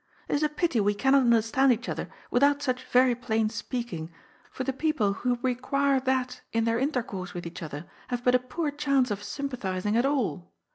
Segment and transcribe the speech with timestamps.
[0.27, 4.09] It is a pity we cannot understand each other without such very plain speaking,
[4.49, 8.39] for the* people who require that in their intercourse with each other have but a
[8.39, 10.51] poor chance of sympathizing at all.